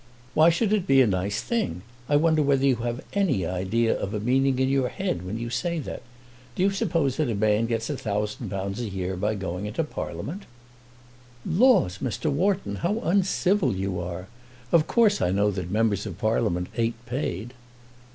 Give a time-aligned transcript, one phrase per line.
[0.33, 1.83] "Why should it be a nice thing?
[2.09, 5.51] I wonder whether you have any idea of a meaning in your head when you
[5.51, 6.01] say that.
[6.55, 10.47] Do you suppose that a man gets £1000 a year by going into Parliament?"
[11.45, 12.31] "Laws, Mr.
[12.31, 14.25] Wharton; how uncivil you are!
[14.71, 17.53] Of course I know that members of Parliament ain't paid."